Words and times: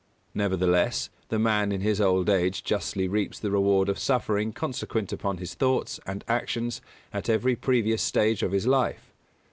Nevertheless, 0.33 1.11
the 1.29 1.37
man 1.37 1.71
in 1.71 1.81
his 1.81 2.01
old 2.01 2.27
age 2.27 2.63
justly 2.63 3.07
reaps 3.07 3.37
the 3.37 3.51
reward 3.51 3.87
of 3.87 3.99
suffering 3.99 4.51
consequent 4.51 5.13
upon 5.13 5.37
his 5.37 5.53
thoughts 5.53 5.99
and 6.07 6.25
actions 6.27 6.81
at 7.13 7.29
every 7.29 7.55
previous 7.55 8.01
stage 8.01 8.41
of 8.41 8.51
his 8.51 8.65
life. 8.65 9.13